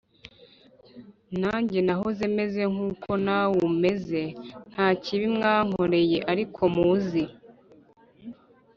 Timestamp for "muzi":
6.75-7.23